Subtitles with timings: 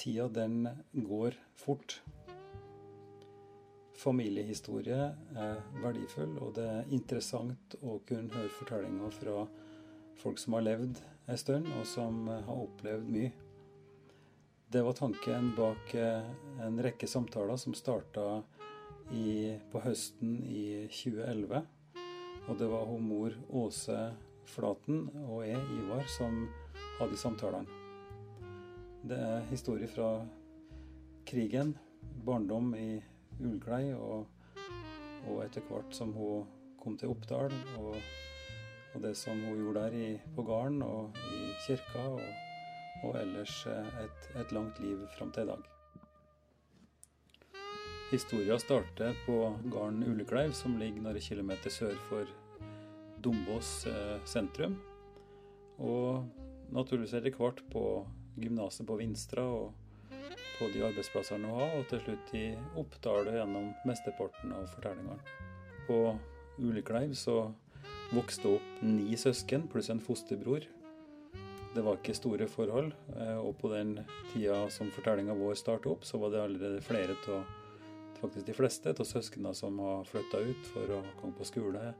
[0.00, 2.00] tida den går fort.
[4.00, 9.42] Familiehistorie er verdifull, og det er interessant å kunne høre fortellinger fra
[10.22, 13.34] folk som har levd en stund, og som har opplevd mye.
[14.70, 18.40] Det var tanken bak eh, en rekke samtaler som starta
[19.10, 21.64] på høsten i 2011.
[22.46, 23.98] Og det var hun mor Åse
[24.46, 26.44] Flaten og jeg, Ivar, som
[27.00, 27.79] hadde samtalene.
[29.10, 30.20] Det er historie fra
[31.26, 31.72] krigen,
[32.22, 33.00] barndom i
[33.42, 34.28] Ulklei, og,
[35.26, 36.44] og etter hvert som hun
[36.78, 37.96] kom til Oppdal, og,
[38.94, 42.22] og det som hun gjorde der i, på gården og i kirka, og,
[43.08, 45.66] og ellers et, et, langt liv fram til i dag.
[48.12, 49.40] Historia starter på
[49.74, 52.30] gården Ulekleiv, som ligger noen kilometer sør for
[53.18, 54.78] Dombås eh, sentrum.
[55.82, 56.30] Og
[56.70, 57.84] naturligvis etter hvert på
[58.36, 59.72] gymnaset på Vinstra og
[60.60, 62.44] på de arbeidsplassene hun har, og til slutt i
[62.80, 65.16] Oppdal gjennom mesteparten av fortellingene.
[65.86, 66.00] På
[66.60, 67.38] Ulekleiv så
[68.12, 70.66] vokste opp ni søsken pluss en fosterbror.
[71.70, 74.00] Det var ikke store forhold, eh, og på den
[74.32, 77.44] tida som fortellinga vår starta opp, så var det allerede flere av
[78.20, 81.94] faktisk de fleste av søsknene som har flytta ut for å komme på skole.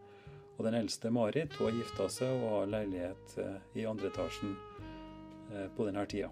[0.58, 4.58] Og den eldste, Marit, hun har gifta seg og har leilighet eh, i andre etasjen
[5.76, 6.30] på denne tida.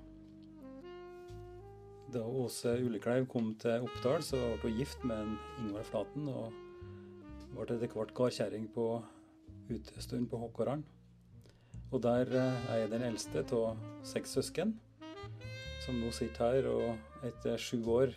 [2.08, 6.54] Da Åse Ulekleiv kom til Oppdal, så ble hun gift med en Ingvar Flaten og
[7.52, 8.86] ble etter hvert gardkjerring på
[9.68, 10.84] utestund på Håkåran.
[11.92, 14.74] Og der eh, er jeg den eldste av seks søsken,
[15.84, 18.16] som nå sitter her og etter sju år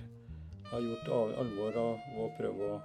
[0.72, 1.12] har gjort
[1.44, 2.80] alvor av å prøve å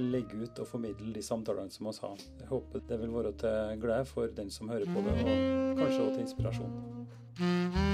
[0.00, 2.24] legge ut og formidle de samtalene som vi har.
[2.40, 6.00] Jeg håper det vil være til glede for den som hører på det, og kanskje
[6.00, 6.91] også til inspirasjon.
[7.40, 7.91] Mm-hmm.